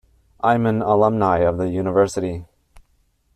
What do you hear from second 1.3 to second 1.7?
of the